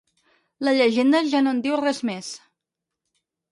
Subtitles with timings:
[0.67, 2.33] La llegenda ja no en diu res més.